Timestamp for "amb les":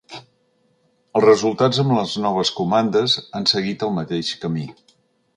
1.83-2.15